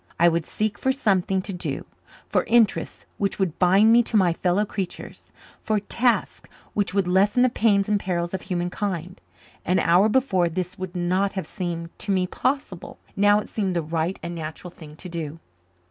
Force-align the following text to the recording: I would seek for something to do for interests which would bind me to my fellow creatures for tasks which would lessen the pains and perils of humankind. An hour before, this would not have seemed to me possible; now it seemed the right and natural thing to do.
I 0.19 0.29
would 0.29 0.47
seek 0.47 0.79
for 0.79 0.91
something 0.91 1.43
to 1.43 1.53
do 1.53 1.85
for 2.27 2.41
interests 2.45 3.05
which 3.19 3.37
would 3.37 3.59
bind 3.59 3.91
me 3.93 4.01
to 4.01 4.17
my 4.17 4.33
fellow 4.33 4.65
creatures 4.65 5.31
for 5.61 5.79
tasks 5.79 6.49
which 6.73 6.91
would 6.95 7.07
lessen 7.07 7.43
the 7.43 7.49
pains 7.49 7.87
and 7.87 7.99
perils 7.99 8.33
of 8.33 8.41
humankind. 8.41 9.21
An 9.63 9.77
hour 9.77 10.09
before, 10.09 10.49
this 10.49 10.75
would 10.79 10.95
not 10.95 11.33
have 11.33 11.45
seemed 11.45 11.91
to 11.99 12.11
me 12.11 12.25
possible; 12.25 12.97
now 13.15 13.37
it 13.41 13.49
seemed 13.49 13.75
the 13.75 13.83
right 13.83 14.17
and 14.23 14.33
natural 14.33 14.71
thing 14.71 14.95
to 14.95 15.07
do. 15.07 15.39